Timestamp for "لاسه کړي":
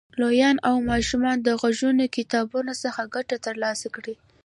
3.63-4.15